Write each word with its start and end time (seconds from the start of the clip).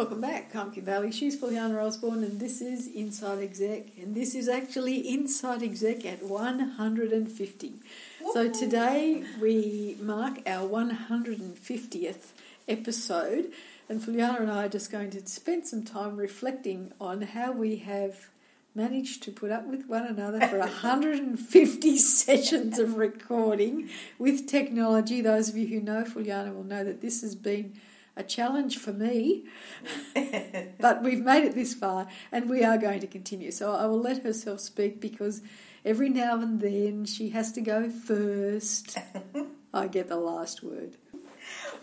Welcome 0.00 0.22
back, 0.22 0.56
I'm 0.56 0.72
Kim 0.72 0.86
Bailey. 0.86 1.12
She's 1.12 1.38
Fuliana 1.38 1.84
Osborne, 1.84 2.24
and 2.24 2.40
this 2.40 2.62
is 2.62 2.86
Inside 2.86 3.42
Exec, 3.42 3.98
and 4.00 4.14
this 4.14 4.34
is 4.34 4.48
actually 4.48 5.06
Inside 5.06 5.62
Exec 5.62 6.06
at 6.06 6.22
150. 6.22 7.74
So 8.32 8.50
today 8.50 9.22
we 9.38 9.98
mark 10.00 10.38
our 10.46 10.66
150th 10.66 12.28
episode, 12.66 13.52
and 13.90 14.00
Fuliana 14.00 14.40
and 14.40 14.50
I 14.50 14.64
are 14.64 14.68
just 14.70 14.90
going 14.90 15.10
to 15.10 15.26
spend 15.26 15.66
some 15.66 15.84
time 15.84 16.16
reflecting 16.16 16.94
on 16.98 17.20
how 17.20 17.52
we 17.52 17.76
have 17.76 18.30
managed 18.74 19.22
to 19.24 19.30
put 19.30 19.50
up 19.50 19.66
with 19.66 19.86
one 19.86 20.06
another 20.06 20.40
for 20.48 20.58
150 20.60 21.98
sessions 21.98 22.78
of 22.78 22.96
recording 22.96 23.90
with 24.18 24.48
technology. 24.48 25.20
Those 25.20 25.50
of 25.50 25.58
you 25.58 25.66
who 25.66 25.80
know 25.80 26.04
Fuliana 26.04 26.54
will 26.54 26.64
know 26.64 26.84
that 26.84 27.02
this 27.02 27.20
has 27.20 27.34
been 27.34 27.74
a 28.20 28.22
challenge 28.22 28.78
for 28.78 28.92
me, 28.92 29.44
but 30.78 31.02
we've 31.02 31.24
made 31.24 31.44
it 31.44 31.54
this 31.54 31.74
far 31.74 32.06
and 32.30 32.48
we 32.48 32.62
are 32.62 32.78
going 32.78 33.00
to 33.00 33.06
continue. 33.06 33.50
So 33.50 33.74
I 33.74 33.86
will 33.86 34.00
let 34.00 34.22
herself 34.22 34.60
speak 34.60 35.00
because 35.00 35.42
every 35.84 36.10
now 36.10 36.40
and 36.40 36.60
then 36.60 37.06
she 37.06 37.30
has 37.30 37.50
to 37.52 37.60
go 37.60 37.88
first. 37.88 38.98
I 39.74 39.86
get 39.88 40.08
the 40.08 40.16
last 40.16 40.62
word. 40.62 40.96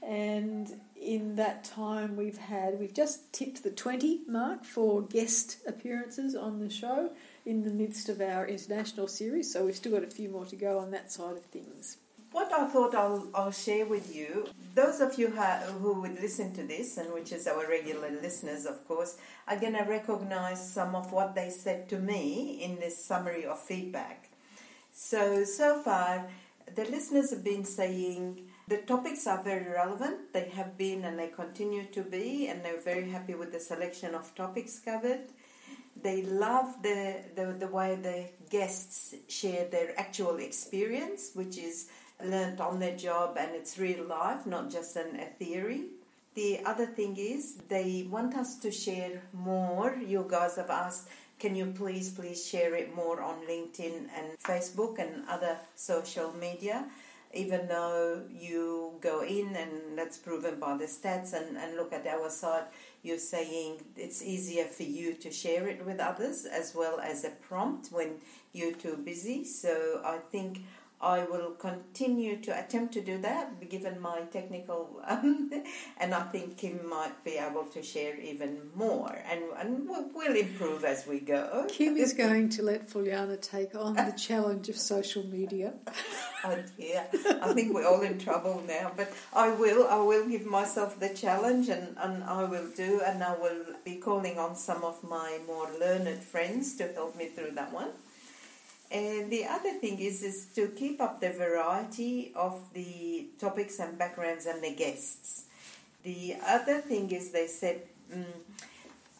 And 0.00 0.72
in 1.00 1.36
that 1.36 1.64
time, 1.64 2.16
we've 2.16 2.38
had, 2.38 2.78
we've 2.78 2.94
just 2.94 3.32
tipped 3.32 3.62
the 3.62 3.70
20 3.70 4.22
mark 4.26 4.64
for 4.64 5.02
guest 5.02 5.58
appearances 5.66 6.34
on 6.34 6.58
the 6.58 6.70
show 6.70 7.10
in 7.46 7.64
the 7.64 7.70
midst 7.70 8.08
of 8.08 8.20
our 8.20 8.46
international 8.46 9.08
series, 9.08 9.52
so 9.52 9.64
we've 9.64 9.76
still 9.76 9.92
got 9.92 10.02
a 10.02 10.06
few 10.06 10.28
more 10.28 10.44
to 10.46 10.56
go 10.56 10.78
on 10.78 10.90
that 10.90 11.10
side 11.10 11.36
of 11.36 11.44
things. 11.44 11.96
What 12.30 12.52
I 12.52 12.66
thought 12.66 12.94
I'll, 12.94 13.26
I'll 13.34 13.50
share 13.50 13.86
with 13.86 14.14
you, 14.14 14.48
those 14.74 15.00
of 15.00 15.18
you 15.18 15.28
who 15.28 16.02
would 16.02 16.20
listen 16.20 16.52
to 16.54 16.62
this, 16.62 16.98
and 16.98 17.12
which 17.12 17.32
is 17.32 17.46
our 17.46 17.66
regular 17.66 18.10
listeners, 18.10 18.66
of 18.66 18.86
course, 18.86 19.16
are 19.46 19.58
going 19.58 19.72
to 19.72 19.84
recognize 19.84 20.72
some 20.72 20.94
of 20.94 21.10
what 21.10 21.34
they 21.34 21.48
said 21.48 21.88
to 21.88 21.98
me 21.98 22.60
in 22.62 22.76
this 22.76 23.02
summary 23.02 23.46
of 23.46 23.58
feedback. 23.58 24.28
So, 24.92 25.44
so 25.44 25.80
far, 25.80 26.28
the 26.74 26.84
listeners 26.84 27.30
have 27.30 27.44
been 27.44 27.64
saying 27.64 28.47
the 28.68 28.78
topics 28.78 29.26
are 29.26 29.42
very 29.42 29.70
relevant. 29.70 30.32
They 30.32 30.48
have 30.50 30.76
been 30.76 31.04
and 31.04 31.18
they 31.18 31.28
continue 31.28 31.84
to 31.86 32.02
be, 32.02 32.48
and 32.48 32.64
they're 32.64 32.80
very 32.80 33.08
happy 33.10 33.34
with 33.34 33.52
the 33.52 33.60
selection 33.60 34.14
of 34.14 34.34
topics 34.34 34.78
covered 34.78 35.20
they 36.02 36.22
love 36.22 36.82
the, 36.82 37.16
the, 37.34 37.56
the 37.58 37.68
way 37.68 37.96
the 37.96 38.26
guests 38.50 39.14
share 39.28 39.66
their 39.68 39.98
actual 39.98 40.36
experience, 40.36 41.30
which 41.34 41.58
is 41.58 41.88
learned 42.24 42.60
on 42.60 42.78
their 42.78 42.96
job 42.96 43.36
and 43.38 43.54
it's 43.54 43.78
real 43.78 44.04
life, 44.04 44.46
not 44.46 44.70
just 44.70 44.96
an, 44.96 45.18
a 45.20 45.26
theory. 45.26 45.84
The 46.34 46.60
other 46.64 46.86
thing 46.86 47.16
is 47.16 47.56
they 47.68 48.06
want 48.08 48.36
us 48.36 48.58
to 48.60 48.70
share 48.70 49.22
more. 49.32 49.96
You 49.96 50.26
guys 50.28 50.56
have 50.56 50.70
asked, 50.70 51.08
can 51.38 51.54
you 51.54 51.66
please, 51.66 52.10
please 52.10 52.46
share 52.46 52.74
it 52.74 52.94
more 52.94 53.22
on 53.22 53.46
LinkedIn 53.48 54.08
and 54.16 54.38
Facebook 54.42 54.98
and 54.98 55.24
other 55.28 55.56
social 55.74 56.32
media? 56.32 56.86
Even 57.34 57.68
though 57.68 58.22
you 58.30 58.94
go 59.00 59.22
in 59.22 59.54
and 59.54 59.98
that's 59.98 60.16
proven 60.16 60.58
by 60.58 60.76
the 60.76 60.86
stats 60.86 61.34
and, 61.34 61.56
and 61.58 61.76
look 61.76 61.92
at 61.92 62.06
our 62.06 62.30
site, 62.30 62.64
you're 63.02 63.18
saying 63.18 63.82
it's 63.96 64.22
easier 64.22 64.64
for 64.64 64.84
you 64.84 65.14
to 65.14 65.30
share 65.30 65.68
it 65.68 65.84
with 65.84 66.00
others 66.00 66.46
as 66.46 66.74
well 66.74 66.98
as 67.00 67.24
a 67.24 67.30
prompt 67.30 67.88
when 67.92 68.14
you're 68.52 68.74
too 68.74 68.96
busy. 69.04 69.44
So 69.44 70.00
I 70.04 70.18
think 70.18 70.62
I 71.00 71.24
will 71.24 71.52
continue 71.52 72.38
to 72.38 72.58
attempt 72.58 72.92
to 72.94 73.00
do 73.00 73.18
that 73.18 73.68
given 73.70 74.00
my 74.00 74.22
technical, 74.32 75.00
um, 75.06 75.50
and 75.98 76.12
I 76.12 76.22
think 76.22 76.58
Kim 76.58 76.88
might 76.88 77.22
be 77.24 77.36
able 77.36 77.64
to 77.66 77.82
share 77.82 78.18
even 78.18 78.70
more, 78.74 79.16
and, 79.30 79.42
and 79.58 79.88
we'll 79.88 80.36
improve 80.36 80.84
as 80.84 81.06
we 81.06 81.20
go. 81.20 81.66
Kim 81.68 81.96
is 81.96 82.12
going 82.24 82.48
to 82.50 82.62
let 82.62 82.90
Fuliana 82.90 83.40
take 83.40 83.76
on 83.76 83.94
the 83.94 84.14
challenge 84.16 84.68
of 84.68 84.76
social 84.76 85.24
media. 85.24 85.74
oh 86.44 86.58
dear, 86.76 87.06
I 87.42 87.52
think 87.52 87.74
we're 87.74 87.86
all 87.86 88.02
in 88.02 88.18
trouble 88.18 88.64
now, 88.66 88.90
but 88.96 89.12
I 89.32 89.50
will, 89.50 89.86
I 89.86 89.98
will 89.98 90.28
give 90.28 90.46
myself 90.46 90.98
the 90.98 91.10
challenge, 91.10 91.68
and, 91.68 91.96
and 91.98 92.24
I 92.24 92.42
will 92.42 92.70
do, 92.76 93.00
and 93.06 93.22
I 93.22 93.38
will 93.38 93.66
be 93.84 93.96
calling 93.96 94.38
on 94.38 94.56
some 94.56 94.82
of 94.82 95.04
my 95.04 95.38
more 95.46 95.70
learned 95.78 96.22
friends 96.24 96.76
to 96.78 96.92
help 96.92 97.14
me 97.14 97.28
through 97.28 97.52
that 97.52 97.72
one. 97.72 97.90
And 98.90 99.30
the 99.30 99.44
other 99.44 99.72
thing 99.74 99.98
is, 99.98 100.22
is 100.22 100.46
to 100.54 100.68
keep 100.68 101.00
up 101.00 101.20
the 101.20 101.30
variety 101.30 102.32
of 102.34 102.62
the 102.72 103.26
topics 103.38 103.78
and 103.78 103.98
backgrounds 103.98 104.46
and 104.46 104.62
the 104.62 104.74
guests. 104.74 105.44
The 106.04 106.36
other 106.46 106.80
thing 106.80 107.10
is, 107.10 107.30
they 107.30 107.48
said, 107.48 107.82
mm, 108.14 108.24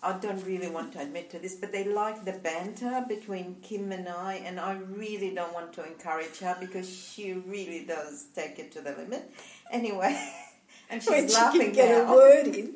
I 0.02 0.12
don't 0.18 0.42
really 0.46 0.68
want 0.68 0.92
to 0.94 1.00
admit 1.00 1.30
to 1.32 1.38
this, 1.38 1.56
but 1.56 1.72
they 1.72 1.84
like 1.84 2.24
the 2.24 2.32
banter 2.32 3.04
between 3.08 3.56
Kim 3.62 3.92
and 3.92 4.08
I, 4.08 4.34
and 4.44 4.58
I 4.58 4.74
really 4.74 5.34
don't 5.34 5.52
want 5.52 5.72
to 5.74 5.84
encourage 5.84 6.38
her 6.38 6.56
because 6.58 6.88
she 6.88 7.32
really 7.34 7.84
does 7.84 8.26
take 8.34 8.58
it 8.58 8.72
to 8.72 8.80
the 8.80 8.92
limit. 8.92 9.30
Anyway, 9.70 10.16
and 10.88 11.02
she's 11.02 11.10
when 11.10 11.28
laughing 11.28 11.60
she 11.60 11.66
can 11.66 11.74
get 11.74 12.06
now. 12.06 12.14
a 12.14 12.16
word 12.16 12.46
in. 12.46 12.74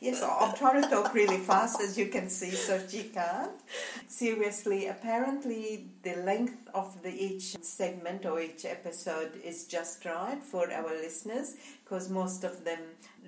Yes, 0.00 0.22
I'm 0.22 0.54
trying 0.54 0.82
to 0.82 0.88
talk 0.88 1.14
really 1.14 1.38
fast 1.38 1.80
as 1.80 1.96
you 1.96 2.06
can 2.08 2.28
see, 2.28 2.50
so 2.50 2.80
she 2.86 3.04
can't. 3.04 3.52
Seriously, 4.08 4.88
apparently 4.88 5.86
the 6.02 6.16
length 6.16 6.68
of 6.74 7.02
the 7.02 7.10
each 7.10 7.56
segment 7.62 8.26
or 8.26 8.40
each 8.40 8.66
episode 8.66 9.32
is 9.42 9.64
just 9.64 10.04
right 10.04 10.42
for 10.42 10.70
our 10.70 10.90
listeners 10.90 11.54
because 11.82 12.10
most 12.10 12.44
of 12.44 12.64
them 12.64 12.80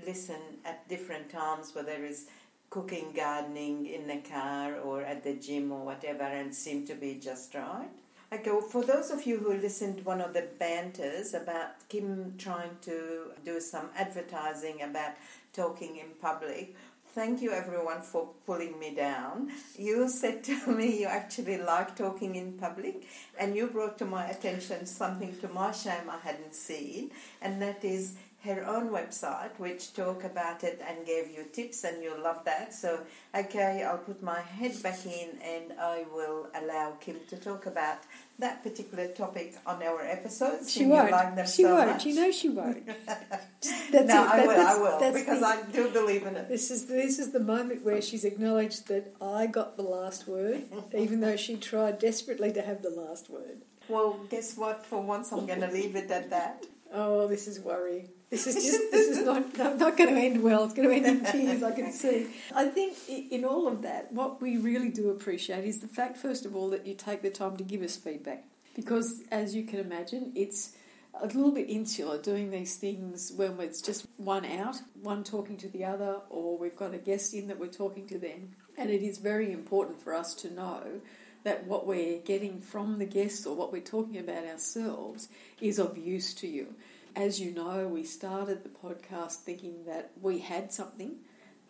listen 0.06 0.40
at 0.64 0.86
different 0.88 1.30
times, 1.30 1.74
whether 1.74 2.04
it's 2.04 2.26
cooking, 2.68 3.12
gardening, 3.16 3.86
in 3.86 4.06
the 4.06 4.18
car, 4.28 4.76
or 4.78 5.00
at 5.02 5.24
the 5.24 5.34
gym 5.34 5.72
or 5.72 5.84
whatever, 5.86 6.24
and 6.24 6.54
seem 6.54 6.86
to 6.86 6.94
be 6.94 7.14
just 7.14 7.54
right. 7.54 7.88
Okay, 8.30 8.50
for 8.70 8.84
those 8.84 9.10
of 9.10 9.24
you 9.26 9.38
who 9.38 9.54
listened 9.54 9.98
to 9.98 10.04
one 10.04 10.20
of 10.20 10.34
the 10.34 10.46
banters 10.58 11.32
about 11.32 11.88
Kim 11.88 12.34
trying 12.36 12.76
to 12.82 13.30
do 13.42 13.58
some 13.58 13.88
advertising 13.96 14.82
about 14.82 15.12
talking 15.54 15.96
in 15.96 16.08
public, 16.20 16.76
thank 17.14 17.40
you 17.40 17.52
everyone 17.52 18.02
for 18.02 18.28
pulling 18.44 18.78
me 18.78 18.94
down. 18.94 19.50
You 19.78 20.10
said 20.10 20.44
to 20.44 20.66
me 20.76 21.00
you 21.00 21.06
actually 21.06 21.56
like 21.56 21.96
talking 21.96 22.36
in 22.36 22.52
public, 22.52 23.06
and 23.38 23.56
you 23.56 23.68
brought 23.68 23.96
to 23.98 24.04
my 24.04 24.26
attention 24.26 24.84
something 24.84 25.34
to 25.38 25.48
my 25.48 25.72
shame 25.72 26.10
I 26.10 26.18
hadn't 26.18 26.54
seen, 26.54 27.12
and 27.40 27.62
that 27.62 27.82
is 27.82 28.16
her 28.44 28.64
own 28.66 28.90
website, 28.90 29.50
which 29.58 29.94
talk 29.94 30.22
about 30.22 30.62
it 30.62 30.80
and 30.86 31.04
gave 31.04 31.28
you 31.30 31.44
tips, 31.52 31.82
and 31.82 32.02
you'll 32.02 32.22
love 32.22 32.44
that. 32.44 32.72
So, 32.72 33.00
okay, 33.34 33.82
I'll 33.82 33.98
put 33.98 34.22
my 34.22 34.40
head 34.40 34.80
back 34.80 35.04
in, 35.04 35.30
and 35.42 35.72
I 35.78 36.04
will 36.14 36.46
allow 36.54 36.92
Kim 37.00 37.16
to 37.30 37.36
talk 37.36 37.66
about 37.66 37.98
that 38.38 38.62
particular 38.62 39.08
topic 39.08 39.56
on 39.66 39.82
our 39.82 40.02
episodes. 40.02 40.70
She 40.72 40.86
won't. 40.86 41.10
Like 41.10 41.36
she 41.48 41.62
so 41.64 41.74
won't. 41.74 41.90
Much. 41.90 42.06
You 42.06 42.14
know 42.14 42.30
she 42.30 42.48
won't. 42.48 42.86
that's 43.06 43.92
no, 43.92 44.00
it. 44.00 44.10
I 44.10 44.36
That- 44.36 44.46
will. 44.46 44.54
that's- 44.54 44.76
I 44.76 44.80
will 44.80 45.00
that's 45.00 45.18
because 45.18 45.40
the- 45.40 45.46
I 45.46 45.62
do 45.72 45.90
believe 45.90 46.24
in 46.24 46.36
it. 46.36 46.48
This 46.48 46.70
is 46.70 46.86
this 46.86 47.18
is 47.18 47.32
the 47.32 47.40
moment 47.40 47.84
where 47.84 48.00
she's 48.00 48.24
acknowledged 48.24 48.86
that 48.86 49.14
I 49.20 49.46
got 49.46 49.76
the 49.76 49.82
last 49.82 50.28
word, 50.28 50.62
even 50.96 51.20
though 51.20 51.36
she 51.36 51.56
tried 51.56 51.98
desperately 51.98 52.52
to 52.52 52.62
have 52.62 52.82
the 52.82 52.90
last 52.90 53.28
word. 53.28 53.62
Well, 53.88 54.20
guess 54.30 54.56
what? 54.56 54.84
For 54.84 55.00
once, 55.00 55.32
I'm 55.32 55.46
going 55.46 55.60
to 55.62 55.70
leave 55.70 55.96
it 55.96 56.10
at 56.10 56.28
that. 56.30 56.64
Oh, 56.92 57.26
this 57.26 57.46
is 57.46 57.60
worrying. 57.60 58.08
This 58.30 58.46
is 58.46 58.54
just 58.56 58.90
this 58.90 59.16
is 59.16 59.24
not 59.24 59.56
not, 59.56 59.78
not 59.78 59.96
going 59.96 60.14
to 60.14 60.20
end 60.20 60.42
well. 60.42 60.64
It's 60.64 60.74
going 60.74 60.88
to 60.88 60.94
end 60.94 61.06
in 61.06 61.24
tears. 61.32 61.62
I 61.62 61.72
can 61.72 61.92
see. 61.92 62.28
I 62.54 62.66
think 62.66 62.96
in 63.08 63.44
all 63.44 63.66
of 63.68 63.82
that, 63.82 64.12
what 64.12 64.40
we 64.40 64.58
really 64.58 64.90
do 64.90 65.10
appreciate 65.10 65.64
is 65.64 65.80
the 65.80 65.88
fact, 65.88 66.16
first 66.16 66.44
of 66.44 66.54
all, 66.54 66.68
that 66.70 66.86
you 66.86 66.94
take 66.94 67.22
the 67.22 67.30
time 67.30 67.56
to 67.56 67.64
give 67.64 67.82
us 67.82 67.96
feedback, 67.96 68.44
because 68.74 69.22
as 69.30 69.54
you 69.54 69.64
can 69.64 69.80
imagine, 69.80 70.32
it's 70.34 70.72
a 71.20 71.26
little 71.26 71.52
bit 71.52 71.68
insular 71.68 72.20
doing 72.20 72.50
these 72.50 72.76
things 72.76 73.32
when 73.34 73.58
it's 73.60 73.80
just 73.80 74.06
one 74.18 74.44
out, 74.44 74.76
one 75.02 75.24
talking 75.24 75.56
to 75.56 75.68
the 75.68 75.84
other, 75.84 76.20
or 76.30 76.56
we've 76.58 76.76
got 76.76 76.94
a 76.94 76.98
guest 76.98 77.34
in 77.34 77.48
that 77.48 77.58
we're 77.58 77.66
talking 77.66 78.06
to 78.06 78.18
them. 78.18 78.50
And 78.76 78.90
it 78.90 79.02
is 79.02 79.18
very 79.18 79.52
important 79.52 80.00
for 80.00 80.14
us 80.14 80.34
to 80.36 80.52
know 80.52 81.00
that 81.48 81.66
what 81.66 81.86
we're 81.86 82.18
getting 82.18 82.60
from 82.60 82.98
the 82.98 83.06
guests 83.06 83.46
or 83.46 83.56
what 83.56 83.72
we're 83.72 83.80
talking 83.80 84.18
about 84.18 84.44
ourselves 84.44 85.30
is 85.62 85.78
of 85.78 85.96
use 85.96 86.34
to 86.34 86.46
you. 86.46 86.74
As 87.16 87.40
you 87.40 87.52
know, 87.52 87.88
we 87.88 88.04
started 88.04 88.62
the 88.62 88.68
podcast 88.68 89.36
thinking 89.36 89.86
that 89.86 90.10
we 90.20 90.40
had 90.40 90.74
something 90.74 91.16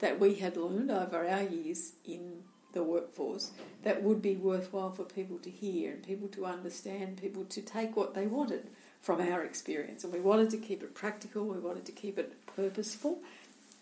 that 0.01 0.19
we 0.19 0.35
had 0.35 0.57
learned 0.57 0.91
over 0.91 1.25
our 1.25 1.45
years 1.45 1.93
in 2.05 2.43
the 2.73 2.83
workforce 2.83 3.53
that 3.85 4.03
would 4.03 4.21
be 4.21 4.35
worthwhile 4.35 4.91
for 4.91 5.05
people 5.05 5.39
to 5.39 5.51
hear 5.51 5.93
and 5.93 6.03
people 6.03 6.27
to 6.27 6.45
understand, 6.45 7.23
people 7.23 7.45
to 7.45 7.63
take 7.63 7.97
what 7.97 8.15
they 8.15 8.27
wanted 8.27 8.67
from 9.01 9.21
our 9.21 9.45
experience. 9.45 10.03
And 10.03 10.13
we 10.13 10.19
wanted 10.19 10.51
to 10.51 10.57
keep 10.57 10.83
it 10.83 10.93
practical, 10.93 11.45
we 11.45 11.61
wanted 11.61 11.85
to 11.85 11.93
keep 11.93 12.19
it 12.19 12.35
purposeful, 12.47 13.21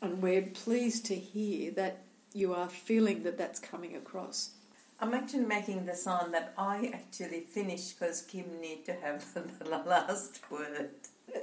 and 0.02 0.20
we're 0.20 0.42
pleased 0.42 1.06
to 1.06 1.14
hear 1.14 1.70
that 1.70 2.02
you 2.34 2.52
are 2.52 2.68
feeling 2.68 3.22
that 3.22 3.38
that's 3.38 3.58
coming 3.58 3.96
across. 3.96 4.50
I'm 4.98 5.12
actually 5.12 5.44
making 5.44 5.84
the 5.84 5.94
sign 5.94 6.32
that 6.32 6.54
I 6.56 6.90
actually 6.94 7.40
finished 7.40 7.98
because 7.98 8.22
Kim 8.22 8.60
need 8.60 8.86
to 8.86 8.94
have 8.94 9.24
the 9.58 9.68
last 9.68 10.40
word. 10.50 10.90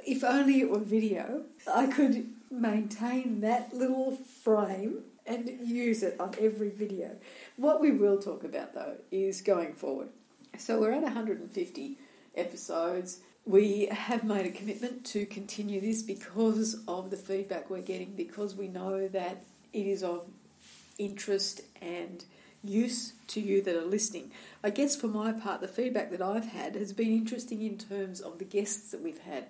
If 0.05 0.23
only 0.23 0.61
it 0.61 0.71
were 0.71 0.79
video, 0.79 1.43
I 1.71 1.87
could 1.87 2.29
maintain 2.49 3.41
that 3.41 3.73
little 3.73 4.15
frame 4.15 5.03
and 5.25 5.47
use 5.47 6.01
it 6.01 6.19
on 6.19 6.33
every 6.39 6.69
video. 6.69 7.11
What 7.57 7.79
we 7.79 7.91
will 7.91 8.17
talk 8.17 8.43
about 8.43 8.73
though 8.73 8.95
is 9.11 9.41
going 9.41 9.73
forward. 9.73 10.09
So 10.57 10.79
we're 10.79 10.91
at 10.91 11.03
150 11.03 11.97
episodes. 12.35 13.19
We 13.45 13.87
have 13.87 14.23
made 14.23 14.45
a 14.45 14.51
commitment 14.51 15.05
to 15.07 15.25
continue 15.25 15.79
this 15.79 16.01
because 16.01 16.81
of 16.87 17.11
the 17.11 17.17
feedback 17.17 17.69
we're 17.69 17.81
getting, 17.81 18.15
because 18.15 18.55
we 18.55 18.67
know 18.67 19.07
that 19.09 19.43
it 19.73 19.85
is 19.85 20.01
of 20.01 20.25
interest 20.97 21.61
and 21.81 22.23
use 22.63 23.13
to 23.27 23.41
you 23.41 23.61
that 23.61 23.75
are 23.75 23.85
listening. 23.85 24.31
I 24.63 24.69
guess 24.69 24.95
for 24.95 25.07
my 25.07 25.31
part, 25.31 25.61
the 25.61 25.67
feedback 25.67 26.11
that 26.11 26.21
I've 26.21 26.47
had 26.47 26.75
has 26.75 26.93
been 26.93 27.11
interesting 27.11 27.61
in 27.61 27.77
terms 27.77 28.21
of 28.21 28.39
the 28.39 28.45
guests 28.45 28.91
that 28.91 29.01
we've 29.01 29.21
had, 29.21 29.47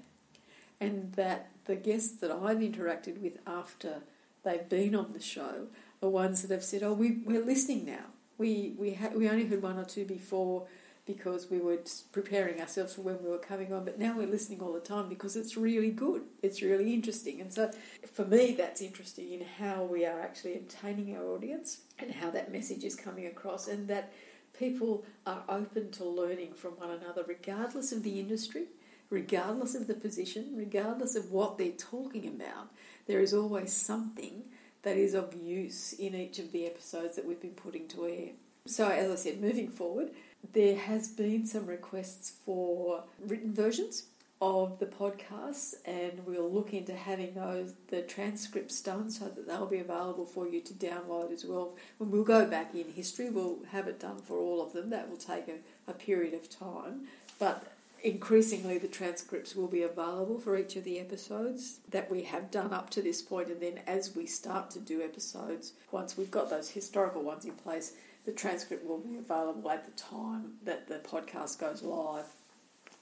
and 0.79 1.13
that 1.13 1.49
the 1.65 1.75
guests 1.75 2.15
that 2.15 2.31
I've 2.31 2.57
interacted 2.57 3.21
with 3.21 3.37
after 3.45 4.01
they've 4.43 4.67
been 4.67 4.95
on 4.95 5.13
the 5.13 5.21
show 5.21 5.67
are 6.01 6.09
ones 6.09 6.41
that 6.41 6.51
have 6.51 6.63
said, 6.63 6.83
"Oh, 6.83 6.93
we, 6.93 7.19
we're 7.25 7.45
listening 7.45 7.85
now. 7.85 8.05
We 8.37 8.73
we 8.77 8.95
ha- 8.95 9.11
we 9.15 9.29
only 9.29 9.45
heard 9.45 9.61
one 9.61 9.77
or 9.77 9.85
two 9.85 10.05
before." 10.05 10.67
Because 11.05 11.49
we 11.49 11.59
were 11.59 11.79
preparing 12.11 12.61
ourselves 12.61 12.95
for 12.95 13.01
when 13.01 13.21
we 13.21 13.29
were 13.29 13.37
coming 13.37 13.73
on, 13.73 13.83
but 13.83 13.99
now 13.99 14.15
we're 14.17 14.27
listening 14.27 14.61
all 14.61 14.71
the 14.71 14.79
time 14.79 15.09
because 15.09 15.35
it's 15.35 15.57
really 15.57 15.91
good. 15.91 16.21
It's 16.41 16.61
really 16.61 16.93
interesting. 16.93 17.41
And 17.41 17.51
so 17.51 17.71
for 18.13 18.25
me, 18.25 18.55
that's 18.57 18.81
interesting 18.81 19.33
in 19.33 19.45
how 19.59 19.83
we 19.83 20.05
are 20.05 20.21
actually 20.21 20.55
obtaining 20.55 21.15
our 21.15 21.25
audience 21.25 21.81
and 21.99 22.11
how 22.11 22.29
that 22.31 22.51
message 22.51 22.83
is 22.83 22.95
coming 22.95 23.25
across, 23.25 23.67
and 23.67 23.87
that 23.89 24.13
people 24.57 25.03
are 25.25 25.43
open 25.49 25.91
to 25.91 26.05
learning 26.05 26.53
from 26.53 26.71
one 26.73 26.91
another, 26.91 27.23
regardless 27.27 27.91
of 27.91 28.03
the 28.03 28.19
industry, 28.19 28.65
regardless 29.09 29.75
of 29.75 29.87
the 29.87 29.93
position, 29.93 30.53
regardless 30.55 31.15
of 31.15 31.31
what 31.31 31.57
they're 31.57 31.71
talking 31.71 32.27
about. 32.27 32.69
There 33.07 33.19
is 33.19 33.33
always 33.33 33.73
something 33.73 34.43
that 34.83 34.97
is 34.97 35.13
of 35.13 35.33
use 35.33 35.93
in 35.93 36.15
each 36.15 36.39
of 36.39 36.51
the 36.51 36.65
episodes 36.65 37.15
that 37.15 37.25
we've 37.25 37.41
been 37.41 37.51
putting 37.51 37.87
to 37.89 38.05
air. 38.05 38.29
So, 38.65 38.87
as 38.87 39.11
I 39.11 39.15
said, 39.15 39.41
moving 39.41 39.67
forward, 39.67 40.11
there 40.51 40.75
has 40.75 41.07
been 41.07 41.45
some 41.45 41.65
requests 41.65 42.33
for 42.45 43.03
written 43.19 43.53
versions 43.53 44.03
of 44.41 44.77
the 44.79 44.85
podcasts, 44.85 45.73
and 45.85 46.19
we'll 46.25 46.51
look 46.51 46.73
into 46.73 46.93
having 46.93 47.33
those 47.33 47.73
the 47.87 48.01
transcripts 48.01 48.81
done 48.81 49.09
so 49.09 49.25
that 49.25 49.47
they'll 49.47 49.65
be 49.65 49.77
available 49.77 50.25
for 50.25 50.47
you 50.47 50.59
to 50.59 50.73
download 50.73 51.31
as 51.31 51.45
well. 51.45 51.75
When 51.97 52.11
we'll 52.11 52.25
go 52.25 52.45
back 52.45 52.75
in 52.75 52.91
history, 52.91 53.29
we'll 53.29 53.59
have 53.71 53.87
it 53.87 54.01
done 54.01 54.17
for 54.17 54.37
all 54.37 54.61
of 54.61 54.73
them. 54.73 54.89
That 54.89 55.09
will 55.09 55.17
take 55.17 55.47
a, 55.47 55.59
a 55.89 55.93
period 55.93 56.33
of 56.33 56.49
time, 56.49 57.07
but 57.39 57.72
increasingly 58.03 58.77
the 58.77 58.87
transcripts 58.87 59.55
will 59.55 59.67
be 59.67 59.83
available 59.83 60.37
for 60.39 60.57
each 60.57 60.75
of 60.75 60.83
the 60.83 60.99
episodes 60.99 61.79
that 61.89 62.11
we 62.11 62.23
have 62.23 62.51
done 62.51 62.73
up 62.73 62.89
to 62.89 63.01
this 63.01 63.21
point 63.21 63.47
and 63.47 63.61
then 63.61 63.79
as 63.87 64.13
we 64.15 64.25
start 64.25 64.69
to 64.69 64.79
do 64.79 65.01
episodes 65.01 65.73
once 65.91 66.17
we've 66.17 66.29
got 66.29 66.49
those 66.49 66.69
historical 66.69 67.23
ones 67.23 67.45
in 67.45 67.53
place 67.53 67.93
the 68.25 68.31
transcript 68.31 68.85
will 68.85 68.99
be 68.99 69.17
available 69.17 69.69
at 69.69 69.85
the 69.85 69.91
time 70.01 70.53
that 70.63 70.87
the 70.87 70.95
podcast 70.95 71.59
goes 71.59 71.83
live. 71.83 72.25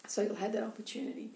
So 0.07 0.21
you'll 0.23 0.35
have 0.35 0.53
that 0.53 0.63
opportunity. 0.63 1.31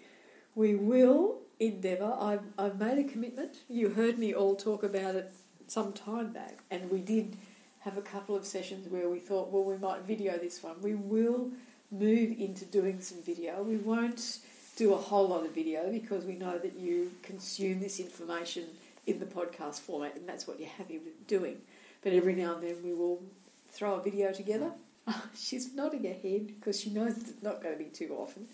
We 0.56 0.76
will 0.76 1.42
endeavour, 1.60 2.16
I've, 2.20 2.42
I've 2.58 2.80
made 2.80 2.98
a 2.98 3.10
commitment. 3.10 3.58
You 3.70 3.90
heard 3.90 4.18
me 4.18 4.34
all 4.34 4.56
talk 4.56 4.84
about 4.84 5.16
it 5.16 5.32
some 5.68 5.94
time 5.94 6.32
back, 6.32 6.60
and 6.70 6.90
we 6.90 7.00
did 7.00 7.38
have 7.82 7.98
a 7.98 8.02
couple 8.02 8.36
of 8.36 8.46
sessions 8.46 8.88
where 8.90 9.10
we 9.10 9.20
thought, 9.20 9.52
well, 9.52 9.64
we 9.64 9.78
might 9.78 10.02
video 10.02 10.38
this 10.38 10.64
one. 10.64 10.82
We 10.82 10.96
will 10.96 11.52
move 11.92 12.38
into 12.38 12.66
doing 12.66 13.02
some 13.02 13.22
video. 13.22 13.64
We 13.64 13.78
won't 13.78 14.40
do 14.76 14.94
a 14.94 14.98
whole 14.98 15.28
lot 15.28 15.46
of 15.46 15.54
video 15.54 15.92
because 15.92 16.26
we 16.26 16.36
know 16.36 16.58
that 16.58 16.76
you 16.76 17.12
consume 17.24 17.80
this 17.80 18.00
information 18.00 18.66
in 19.08 19.20
the 19.20 19.26
podcast 19.26 19.80
format, 19.80 20.16
and 20.16 20.28
that's 20.28 20.48
what 20.48 20.60
you're 20.60 20.70
happy 20.70 20.98
with 20.98 21.28
doing. 21.28 21.58
But 22.04 22.14
every 22.14 22.36
now 22.36 22.56
and 22.56 22.64
then 22.64 22.78
we 22.84 22.94
will 22.94 23.22
throw 23.70 23.96
a 23.96 24.04
video 24.04 24.32
together. 24.32 24.72
She's 25.36 25.74
nodding 25.74 26.04
her 26.04 26.14
head 26.14 26.48
because 26.48 26.80
she 26.80 26.90
knows 26.90 27.18
it's 27.18 27.44
not 27.44 27.62
going 27.62 27.78
to 27.78 27.84
be 27.84 27.90
too 27.90 28.16
often. 28.18 28.48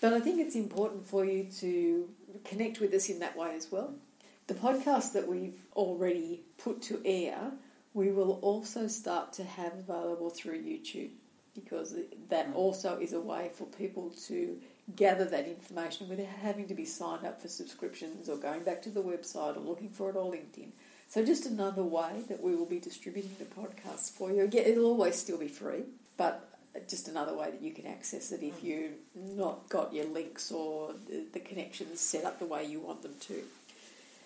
But 0.00 0.12
I 0.12 0.20
think 0.20 0.40
it's 0.40 0.56
important 0.56 1.06
for 1.06 1.24
you 1.24 1.48
to 1.60 2.08
connect 2.44 2.80
with 2.80 2.92
us 2.92 3.08
in 3.08 3.20
that 3.20 3.36
way 3.36 3.54
as 3.54 3.70
well. 3.70 3.94
The 4.48 4.54
podcast 4.54 5.12
that 5.12 5.28
we've 5.28 5.58
already 5.76 6.42
put 6.58 6.82
to 6.82 7.00
air, 7.04 7.52
we 7.94 8.10
will 8.10 8.40
also 8.42 8.88
start 8.88 9.32
to 9.34 9.44
have 9.44 9.74
available 9.74 10.30
through 10.30 10.60
YouTube 10.62 11.10
because 11.54 11.94
that 12.28 12.48
mm. 12.48 12.54
also 12.54 12.98
is 12.98 13.12
a 13.12 13.20
way 13.20 13.50
for 13.54 13.66
people 13.66 14.10
to 14.26 14.58
gather 14.96 15.24
that 15.24 15.46
information 15.46 16.08
without 16.08 16.26
having 16.26 16.66
to 16.68 16.74
be 16.74 16.84
signed 16.84 17.24
up 17.24 17.40
for 17.40 17.48
subscriptions 17.48 18.28
or 18.28 18.36
going 18.36 18.64
back 18.64 18.82
to 18.82 18.90
the 18.90 19.00
website 19.02 19.56
or 19.56 19.60
looking 19.60 19.90
for 19.90 20.10
it 20.10 20.16
on 20.16 20.32
LinkedIn. 20.32 20.68
So 21.08 21.24
just 21.24 21.46
another 21.46 21.82
way 21.82 22.22
that 22.28 22.42
we 22.42 22.56
will 22.56 22.66
be 22.66 22.80
distributing 22.80 23.36
the 23.38 23.44
podcast 23.44 24.12
for 24.12 24.32
you. 24.32 24.44
Again, 24.44 24.64
it'll 24.66 24.86
always 24.86 25.16
still 25.16 25.38
be 25.38 25.48
free, 25.48 25.84
but 26.16 26.48
just 26.88 27.08
another 27.08 27.34
way 27.34 27.50
that 27.50 27.60
you 27.60 27.72
can 27.72 27.86
access 27.86 28.32
it 28.32 28.42
if 28.42 28.64
you've 28.64 28.94
not 29.14 29.68
got 29.68 29.92
your 29.92 30.06
links 30.06 30.50
or 30.50 30.94
the, 31.08 31.26
the 31.32 31.40
connections 31.40 32.00
set 32.00 32.24
up 32.24 32.38
the 32.38 32.46
way 32.46 32.64
you 32.64 32.80
want 32.80 33.02
them 33.02 33.14
to. 33.20 33.42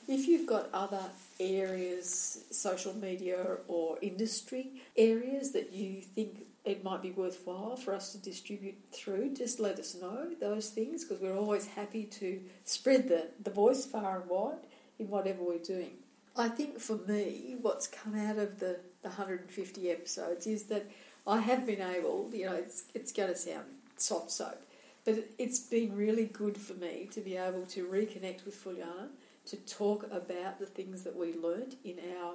If 0.08 0.28
you've 0.28 0.46
got 0.46 0.68
other 0.72 1.02
areas, 1.40 2.44
social 2.52 2.94
media 2.94 3.44
or 3.66 3.98
industry 4.00 4.68
areas 4.96 5.52
that 5.52 5.72
you 5.72 6.00
think 6.00 6.46
it 6.66 6.82
might 6.82 7.00
be 7.00 7.12
worthwhile 7.12 7.76
for 7.76 7.94
us 7.94 8.10
to 8.12 8.18
distribute 8.18 8.76
through, 8.90 9.32
just 9.34 9.60
let 9.60 9.78
us 9.78 9.94
know 9.94 10.28
those 10.40 10.68
things 10.70 11.04
because 11.04 11.22
we're 11.22 11.38
always 11.38 11.66
happy 11.66 12.02
to 12.02 12.40
spread 12.64 13.08
the, 13.08 13.28
the 13.42 13.50
voice 13.50 13.86
far 13.86 14.20
and 14.20 14.28
wide 14.28 14.66
in 14.98 15.08
whatever 15.08 15.44
we're 15.44 15.58
doing. 15.58 15.92
I 16.36 16.48
think 16.48 16.80
for 16.80 16.96
me, 16.96 17.54
what's 17.62 17.86
come 17.86 18.18
out 18.18 18.38
of 18.38 18.58
the, 18.58 18.80
the 19.02 19.08
150 19.08 19.90
episodes 19.90 20.46
is 20.46 20.64
that 20.64 20.90
I 21.24 21.38
have 21.38 21.64
been 21.64 21.80
able, 21.80 22.30
you 22.32 22.46
know, 22.46 22.54
it's, 22.54 22.84
it's 22.94 23.12
going 23.12 23.28
to 23.28 23.36
sound 23.36 23.66
soft 23.96 24.32
soap, 24.32 24.60
but 25.04 25.24
it's 25.38 25.60
been 25.60 25.96
really 25.96 26.26
good 26.26 26.58
for 26.58 26.74
me 26.74 27.08
to 27.12 27.20
be 27.20 27.36
able 27.36 27.64
to 27.66 27.86
reconnect 27.86 28.44
with 28.44 28.62
Fuliana, 28.62 29.08
to 29.46 29.56
talk 29.56 30.04
about 30.10 30.58
the 30.58 30.66
things 30.66 31.04
that 31.04 31.16
we 31.16 31.32
learned 31.32 31.76
in 31.84 31.98
our 32.20 32.34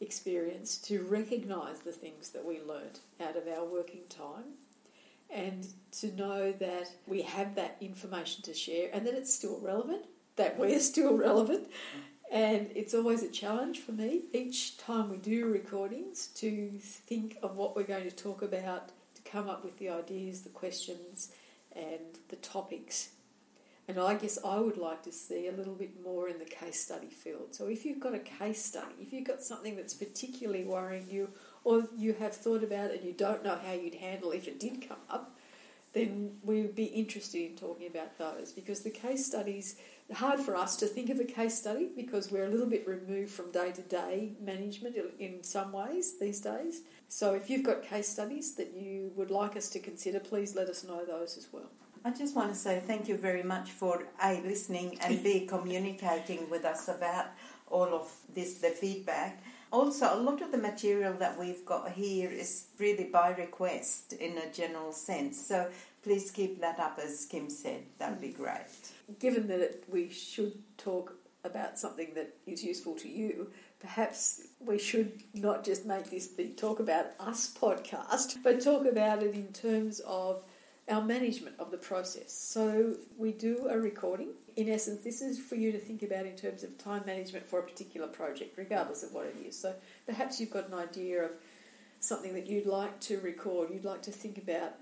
experience, 0.00 0.78
to 0.78 1.02
recognise 1.02 1.80
the 1.80 1.92
things 1.92 2.30
that 2.30 2.44
we 2.44 2.60
learned 2.60 3.00
out 3.20 3.36
of 3.36 3.48
our 3.48 3.64
working 3.64 4.02
time, 4.08 4.54
and 5.30 5.66
to 5.92 6.10
know 6.12 6.52
that 6.52 6.90
we 7.06 7.22
have 7.22 7.54
that 7.54 7.76
information 7.80 8.42
to 8.42 8.54
share 8.54 8.88
and 8.92 9.06
that 9.06 9.14
it's 9.14 9.34
still 9.34 9.60
relevant, 9.60 10.06
that 10.36 10.58
we're 10.58 10.80
still 10.80 11.16
relevant, 11.16 11.68
and 12.30 12.70
it's 12.74 12.94
always 12.94 13.22
a 13.22 13.28
challenge 13.28 13.78
for 13.78 13.92
me 13.92 14.22
each 14.32 14.78
time 14.78 15.10
we 15.10 15.16
do 15.16 15.46
recordings 15.46 16.28
to 16.28 16.70
think 16.80 17.36
of 17.42 17.56
what 17.56 17.74
we're 17.74 17.82
going 17.82 18.04
to 18.04 18.14
talk 18.14 18.42
about, 18.42 18.88
to 19.14 19.22
come 19.30 19.48
up 19.48 19.64
with 19.64 19.78
the 19.78 19.88
ideas, 19.88 20.42
the 20.42 20.48
questions, 20.50 21.30
and 21.74 22.18
the 22.28 22.36
topics. 22.36 23.10
And 23.88 23.98
I 23.98 24.14
guess 24.14 24.38
I 24.44 24.60
would 24.60 24.76
like 24.76 25.02
to 25.04 25.12
see 25.12 25.48
a 25.48 25.52
little 25.52 25.74
bit 25.74 26.02
more 26.04 26.28
in 26.28 26.38
the 26.38 26.44
case 26.44 26.78
study 26.78 27.08
field. 27.08 27.54
So 27.54 27.68
if 27.68 27.86
you've 27.86 28.00
got 28.00 28.14
a 28.14 28.18
case 28.18 28.62
study, 28.62 28.94
if 29.00 29.14
you've 29.14 29.26
got 29.26 29.42
something 29.42 29.76
that's 29.76 29.94
particularly 29.94 30.64
worrying 30.64 31.06
you, 31.10 31.30
or 31.64 31.88
you 31.96 32.12
have 32.14 32.34
thought 32.34 32.62
about 32.62 32.90
and 32.90 33.02
you 33.02 33.14
don't 33.14 33.42
know 33.42 33.58
how 33.64 33.72
you'd 33.72 33.94
handle 33.94 34.30
if 34.30 34.46
it 34.46 34.60
did 34.60 34.86
come 34.86 34.98
up, 35.08 35.34
then 35.94 36.32
we 36.44 36.60
would 36.60 36.74
be 36.74 36.84
interested 36.84 37.50
in 37.50 37.56
talking 37.56 37.86
about 37.86 38.18
those 38.18 38.52
because 38.52 38.82
the 38.82 38.90
case 38.90 39.24
studies 39.24 39.76
hard 40.12 40.40
for 40.40 40.56
us 40.56 40.76
to 40.76 40.86
think 40.86 41.10
of 41.10 41.18
a 41.18 41.24
case 41.24 41.58
study 41.58 41.88
because 41.96 42.30
we're 42.30 42.44
a 42.44 42.48
little 42.48 42.68
bit 42.68 42.86
removed 42.86 43.30
from 43.30 43.50
day 43.50 43.72
to 43.72 43.82
day 43.82 44.32
management 44.40 44.96
in 45.18 45.42
some 45.42 45.72
ways 45.72 46.18
these 46.18 46.40
days. 46.40 46.82
So 47.08 47.34
if 47.34 47.50
you've 47.50 47.64
got 47.64 47.82
case 47.82 48.08
studies 48.08 48.54
that 48.56 48.74
you 48.74 49.12
would 49.16 49.30
like 49.30 49.56
us 49.56 49.68
to 49.70 49.78
consider, 49.78 50.20
please 50.20 50.54
let 50.54 50.68
us 50.68 50.84
know 50.84 51.04
those 51.04 51.36
as 51.36 51.48
well. 51.52 51.70
I 52.08 52.10
just 52.10 52.34
want 52.34 52.48
to 52.48 52.58
say 52.58 52.80
thank 52.86 53.06
you 53.06 53.18
very 53.18 53.42
much 53.42 53.70
for 53.70 54.04
A, 54.24 54.40
listening 54.40 54.98
and 55.02 55.22
B, 55.22 55.46
communicating 55.48 56.48
with 56.48 56.64
us 56.64 56.88
about 56.88 57.26
all 57.66 57.94
of 57.94 58.10
this, 58.34 58.54
the 58.54 58.70
feedback. 58.70 59.42
Also, 59.70 60.14
a 60.14 60.16
lot 60.16 60.40
of 60.40 60.50
the 60.50 60.56
material 60.56 61.12
that 61.18 61.38
we've 61.38 61.66
got 61.66 61.92
here 61.92 62.30
is 62.30 62.68
really 62.78 63.04
by 63.04 63.28
request 63.34 64.14
in 64.14 64.38
a 64.38 64.50
general 64.50 64.90
sense. 64.92 65.46
So 65.46 65.68
please 66.02 66.30
keep 66.30 66.62
that 66.62 66.80
up, 66.80 66.98
as 66.98 67.26
Kim 67.26 67.50
said. 67.50 67.82
That 67.98 68.12
would 68.12 68.22
be 68.22 68.32
great 68.32 68.64
given 69.18 69.46
that 69.48 69.60
it, 69.60 69.84
we 69.88 70.10
should 70.10 70.52
talk 70.76 71.14
about 71.44 71.78
something 71.78 72.12
that 72.14 72.34
is 72.46 72.62
useful 72.62 72.94
to 72.96 73.08
you, 73.08 73.50
perhaps 73.80 74.42
we 74.60 74.78
should 74.78 75.22
not 75.34 75.64
just 75.64 75.86
make 75.86 76.10
this 76.10 76.28
the 76.28 76.48
Talk 76.48 76.80
About 76.80 77.06
Us 77.18 77.54
podcast, 77.54 78.38
but 78.42 78.60
talk 78.60 78.86
about 78.86 79.22
it 79.22 79.34
in 79.34 79.52
terms 79.52 80.00
of 80.00 80.44
our 80.88 81.02
management 81.02 81.56
of 81.58 81.70
the 81.70 81.76
process. 81.76 82.32
So 82.32 82.94
we 83.16 83.32
do 83.32 83.68
a 83.68 83.78
recording. 83.78 84.30
In 84.56 84.68
essence, 84.68 85.02
this 85.04 85.20
is 85.20 85.38
for 85.38 85.54
you 85.54 85.70
to 85.72 85.78
think 85.78 86.02
about 86.02 86.26
in 86.26 86.34
terms 86.34 86.64
of 86.64 86.78
time 86.78 87.02
management 87.06 87.46
for 87.46 87.58
a 87.58 87.62
particular 87.62 88.06
project, 88.06 88.56
regardless 88.56 89.02
of 89.02 89.12
what 89.12 89.26
it 89.26 89.36
is. 89.46 89.58
So 89.58 89.74
perhaps 90.06 90.40
you've 90.40 90.50
got 90.50 90.68
an 90.68 90.74
idea 90.74 91.24
of 91.24 91.32
something 92.00 92.32
that 92.34 92.46
you'd 92.46 92.66
like 92.66 93.00
to 93.00 93.20
record, 93.20 93.70
you'd 93.72 93.84
like 93.84 94.02
to 94.02 94.12
think 94.12 94.38
about. 94.38 94.74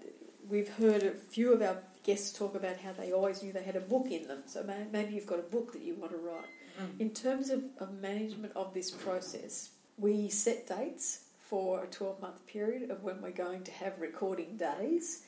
We've 0.48 0.68
heard 0.68 1.02
a 1.02 1.10
few 1.10 1.52
of 1.52 1.60
our 1.60 1.78
guests 2.04 2.36
talk 2.36 2.54
about 2.54 2.76
how 2.78 2.92
they 2.92 3.12
always 3.12 3.42
knew 3.42 3.52
they 3.52 3.64
had 3.64 3.76
a 3.76 3.80
book 3.80 4.06
in 4.10 4.28
them. 4.28 4.42
So 4.46 4.64
maybe 4.92 5.14
you've 5.14 5.26
got 5.26 5.40
a 5.40 5.42
book 5.42 5.72
that 5.72 5.82
you 5.82 5.96
want 5.96 6.12
to 6.12 6.18
write. 6.18 6.46
Mm. 6.80 7.00
In 7.00 7.10
terms 7.10 7.50
of, 7.50 7.64
of 7.78 8.00
management 8.00 8.52
of 8.54 8.72
this 8.72 8.92
process, 8.92 9.70
we 9.98 10.28
set 10.28 10.68
dates 10.68 11.24
for 11.48 11.84
a 11.84 11.86
12 11.86 12.20
month 12.20 12.46
period 12.46 12.90
of 12.90 13.02
when 13.02 13.20
we're 13.22 13.30
going 13.30 13.64
to 13.64 13.72
have 13.72 13.98
recording 14.00 14.56
days. 14.56 15.22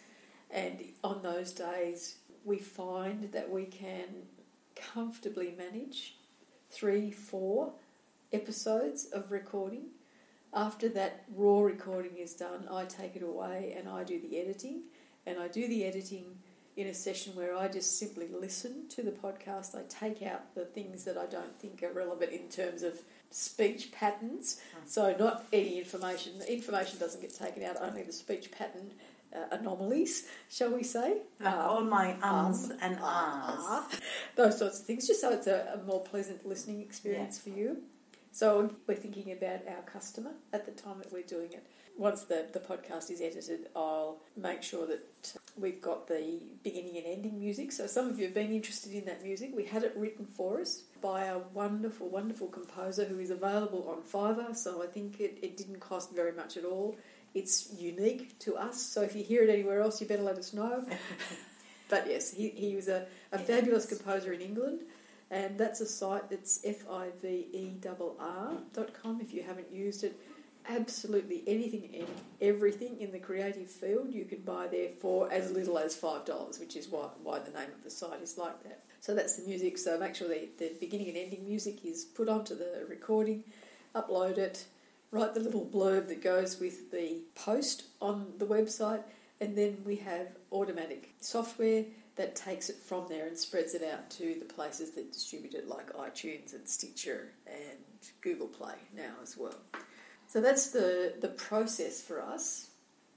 And 0.50 0.82
on 1.04 1.22
those 1.22 1.52
days, 1.52 2.16
we 2.44 2.58
find 2.58 3.32
that 3.32 3.50
we 3.50 3.64
can 3.66 4.06
comfortably 4.74 5.54
manage 5.56 6.16
three, 6.70 7.10
four 7.10 7.72
episodes 8.32 9.06
of 9.06 9.30
recording. 9.30 9.86
After 10.54 10.88
that 10.90 11.24
raw 11.34 11.60
recording 11.60 12.16
is 12.16 12.34
done, 12.34 12.66
I 12.70 12.84
take 12.84 13.16
it 13.16 13.22
away 13.22 13.74
and 13.76 13.88
I 13.88 14.04
do 14.04 14.20
the 14.20 14.38
editing. 14.38 14.82
And 15.26 15.38
I 15.38 15.48
do 15.48 15.68
the 15.68 15.84
editing 15.84 16.24
in 16.78 16.86
a 16.86 16.94
session 16.94 17.34
where 17.34 17.56
I 17.56 17.68
just 17.68 17.98
simply 17.98 18.28
listen 18.28 18.88
to 18.90 19.02
the 19.02 19.10
podcast. 19.10 19.74
I 19.74 19.82
take 19.88 20.22
out 20.22 20.54
the 20.54 20.64
things 20.64 21.04
that 21.04 21.18
I 21.18 21.26
don't 21.26 21.58
think 21.60 21.82
are 21.82 21.92
relevant 21.92 22.32
in 22.32 22.48
terms 22.48 22.82
of 22.82 23.00
speech 23.30 23.92
patterns. 23.92 24.60
Hmm. 24.72 24.86
So, 24.86 25.16
not 25.18 25.44
any 25.52 25.78
information. 25.78 26.38
The 26.38 26.50
information 26.50 26.98
doesn't 26.98 27.20
get 27.20 27.36
taken 27.36 27.64
out, 27.64 27.76
only 27.82 28.04
the 28.04 28.12
speech 28.12 28.50
pattern 28.52 28.92
uh, 29.34 29.56
anomalies, 29.56 30.28
shall 30.50 30.74
we 30.74 30.82
say? 30.82 31.18
Like 31.40 31.54
uh, 31.54 31.58
all 31.58 31.84
my 31.84 32.16
ums 32.22 32.70
um, 32.70 32.78
and 32.80 32.98
ahs. 33.00 33.66
Uh, 33.68 33.96
those 34.36 34.58
sorts 34.58 34.80
of 34.80 34.86
things, 34.86 35.06
just 35.06 35.20
so 35.20 35.32
it's 35.32 35.46
a, 35.46 35.78
a 35.80 35.86
more 35.86 36.02
pleasant 36.02 36.46
listening 36.46 36.80
experience 36.80 37.40
yeah. 37.44 37.52
for 37.52 37.58
you. 37.58 37.82
So, 38.30 38.70
we're 38.86 38.94
thinking 38.94 39.32
about 39.32 39.66
our 39.66 39.82
customer 39.82 40.32
at 40.52 40.64
the 40.64 40.72
time 40.72 40.98
that 40.98 41.12
we're 41.12 41.22
doing 41.22 41.52
it 41.52 41.66
once 41.98 42.22
the, 42.22 42.46
the 42.52 42.60
podcast 42.60 43.10
is 43.10 43.20
edited, 43.20 43.66
I'll 43.74 44.20
make 44.36 44.62
sure 44.62 44.86
that 44.86 45.04
we've 45.58 45.82
got 45.82 46.06
the 46.06 46.40
beginning 46.62 46.96
and 46.96 47.06
ending 47.06 47.40
music. 47.40 47.72
So, 47.72 47.88
some 47.88 48.08
of 48.08 48.18
you 48.18 48.26
have 48.26 48.34
been 48.34 48.52
interested 48.52 48.92
in 48.92 49.04
that 49.06 49.22
music. 49.24 49.50
We 49.54 49.64
had 49.64 49.82
it 49.82 49.94
written 49.96 50.24
for 50.24 50.60
us 50.60 50.84
by 51.02 51.24
a 51.24 51.38
wonderful, 51.52 52.08
wonderful 52.08 52.46
composer 52.46 53.04
who 53.04 53.18
is 53.18 53.30
available 53.30 53.88
on 53.88 54.02
Fiverr. 54.02 54.56
So, 54.56 54.82
I 54.82 54.86
think 54.86 55.18
it, 55.18 55.38
it 55.42 55.56
didn't 55.56 55.80
cost 55.80 56.14
very 56.14 56.32
much 56.32 56.56
at 56.56 56.64
all. 56.64 56.96
It's 57.34 57.72
unique 57.72 58.38
to 58.40 58.56
us. 58.56 58.80
So, 58.80 59.02
if 59.02 59.14
you 59.14 59.22
hear 59.22 59.42
it 59.42 59.50
anywhere 59.50 59.80
else, 59.80 60.00
you 60.00 60.06
better 60.06 60.22
let 60.22 60.38
us 60.38 60.52
know. 60.52 60.84
but 61.88 62.06
yes, 62.08 62.32
he, 62.32 62.48
he 62.50 62.74
was 62.76 62.88
a, 62.88 63.06
a 63.32 63.38
yes. 63.38 63.46
fabulous 63.46 63.86
composer 63.86 64.32
in 64.32 64.40
England. 64.40 64.80
And 65.30 65.58
that's 65.58 65.82
a 65.82 65.86
site 65.86 66.30
that's 66.30 66.60
F-I-V-E-R-R.com 66.64 67.10
if 69.20 69.34
you 69.34 69.42
haven't 69.42 69.70
used 69.70 70.02
it 70.04 70.18
absolutely 70.68 71.42
anything 71.46 71.88
and 71.94 72.08
everything 72.40 73.00
in 73.00 73.10
the 73.10 73.18
creative 73.18 73.70
field 73.70 74.12
you 74.12 74.24
can 74.24 74.40
buy 74.40 74.66
there 74.66 74.90
for 75.00 75.32
as 75.32 75.50
little 75.50 75.78
as 75.78 75.96
$5, 75.96 76.60
which 76.60 76.76
is 76.76 76.88
why, 76.88 77.08
why 77.22 77.38
the 77.38 77.50
name 77.50 77.70
of 77.74 77.82
the 77.82 77.90
site 77.90 78.20
is 78.22 78.36
like 78.36 78.62
that. 78.64 78.82
So 79.00 79.14
that's 79.14 79.36
the 79.36 79.46
music. 79.46 79.78
So 79.78 79.98
make 79.98 80.14
sure 80.14 80.28
the, 80.28 80.48
the 80.58 80.72
beginning 80.80 81.08
and 81.08 81.16
ending 81.16 81.44
music 81.46 81.84
is 81.84 82.04
put 82.04 82.28
onto 82.28 82.54
the 82.56 82.84
recording, 82.88 83.44
upload 83.94 84.38
it, 84.38 84.64
write 85.10 85.34
the 85.34 85.40
little 85.40 85.64
blurb 85.64 86.08
that 86.08 86.22
goes 86.22 86.60
with 86.60 86.90
the 86.90 87.22
post 87.34 87.84
on 88.00 88.32
the 88.38 88.46
website, 88.46 89.02
and 89.40 89.56
then 89.56 89.78
we 89.84 89.96
have 89.96 90.28
automatic 90.52 91.14
software 91.20 91.84
that 92.16 92.34
takes 92.34 92.68
it 92.68 92.76
from 92.76 93.06
there 93.08 93.26
and 93.26 93.38
spreads 93.38 93.74
it 93.74 93.82
out 93.82 94.10
to 94.10 94.36
the 94.38 94.44
places 94.44 94.90
that 94.92 95.12
distribute 95.12 95.54
it, 95.54 95.68
like 95.68 95.92
iTunes 95.94 96.52
and 96.52 96.68
Stitcher 96.68 97.28
and 97.46 97.78
Google 98.20 98.48
Play 98.48 98.74
now 98.94 99.14
as 99.22 99.36
well. 99.36 99.54
So 100.26 100.40
that's 100.40 100.70
the, 100.70 101.14
the 101.20 101.28
process 101.28 102.02
for 102.02 102.20
us. 102.20 102.70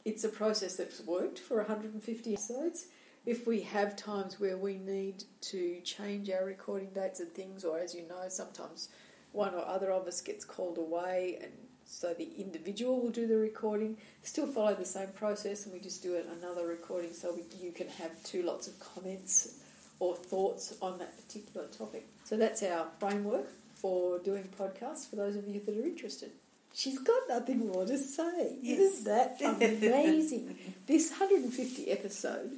It's 0.06 0.24
a 0.24 0.30
process 0.30 0.78
that's 0.78 1.02
worked 1.02 1.40
for 1.40 1.58
150 1.58 2.34
episodes. 2.34 2.88
If 3.26 3.46
we 3.46 3.62
have 3.62 3.96
times 3.96 4.40
where 4.40 4.58
we 4.58 4.78
need 4.78 5.24
to 5.42 5.82
change 5.82 6.30
our 6.30 6.46
recording 6.46 6.90
dates 6.94 7.20
and 7.20 7.32
things, 7.34 7.66
or 7.66 7.80
as 7.80 7.94
you 7.94 8.08
know, 8.08 8.24
sometimes 8.30 8.90
one 9.32 9.54
or 9.54 9.66
other 9.66 9.92
of 9.92 10.08
us 10.08 10.22
gets 10.22 10.46
called 10.46 10.78
away, 10.78 11.40
and 11.42 11.52
so 11.86 12.14
the 12.14 12.30
individual 12.38 13.02
will 13.02 13.10
do 13.10 13.28
the 13.28 13.38
recording, 13.38 13.98
still 14.24 14.48
follow 14.48 14.74
the 14.74 14.86
same 14.86 15.10
process, 15.10 15.66
and 15.66 15.74
we 15.74 15.80
just 15.80 16.02
do 16.02 16.16
it 16.16 16.28
another 16.40 16.66
recording 16.68 17.14
so 17.14 17.34
we, 17.34 17.44
you 17.60 17.72
can 17.72 17.88
have 17.88 18.12
two 18.24 18.44
lots 18.44 18.68
of 18.68 18.80
comments 18.80 19.60
or 20.00 20.16
thoughts 20.16 20.76
on 20.82 20.98
that 21.00 21.16
particular 21.16 21.68
topic. 21.68 22.08
So 22.24 22.38
that's 22.38 22.64
our 22.64 22.88
framework 23.00 23.48
for 23.76 24.20
doing 24.20 24.48
podcasts 24.60 25.10
for 25.10 25.16
those 25.16 25.36
of 25.36 25.48
you 25.48 25.60
that 25.66 25.78
are 25.78 25.86
interested. 25.86 26.32
She's 26.74 27.00
got 27.00 27.22
nothing 27.28 27.68
more 27.68 27.86
to 27.86 27.98
say. 27.98 28.56
Yes. 28.62 28.80
Isn't 28.80 29.06
that 29.06 29.42
amazing? 29.44 30.56
this 30.88 31.12
150 31.12 31.92
episode 31.92 32.52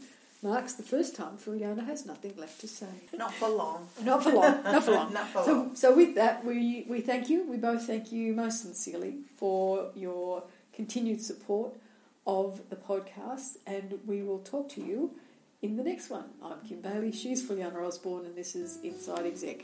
marks 0.43 0.73
the 0.73 0.83
first 0.83 1.15
time 1.15 1.37
Fuliana 1.37 1.85
has 1.85 2.05
nothing 2.05 2.33
left 2.37 2.59
to 2.61 2.67
say. 2.67 2.87
Not 3.13 3.33
for 3.33 3.49
long. 3.49 3.87
Not 4.01 4.23
for 4.23 4.31
long. 4.31 4.63
Not 4.63 4.83
for 4.83 4.91
long. 4.99 5.13
Not 5.13 5.29
for 5.29 5.43
so, 5.43 5.53
long. 5.53 5.75
So 5.75 5.95
with 5.95 6.15
that, 6.15 6.45
we, 6.45 6.85
we 6.89 7.01
thank 7.01 7.29
you. 7.29 7.49
We 7.49 7.57
both 7.57 7.87
thank 7.87 8.11
you 8.11 8.33
most 8.33 8.61
sincerely 8.61 9.19
for 9.37 9.91
your 9.95 10.43
continued 10.73 11.21
support 11.21 11.75
of 12.27 12.61
the 12.69 12.75
podcast, 12.75 13.57
and 13.65 13.99
we 14.05 14.21
will 14.21 14.39
talk 14.39 14.69
to 14.69 14.81
you 14.81 15.11
in 15.61 15.77
the 15.77 15.83
next 15.83 16.09
one. 16.09 16.25
I'm 16.41 16.61
Kim 16.67 16.81
Bailey. 16.81 17.11
She's 17.11 17.47
Fuliana 17.47 17.85
Osborne, 17.85 18.25
and 18.25 18.35
this 18.35 18.55
is 18.55 18.79
Inside 18.83 19.25
Exec. 19.25 19.63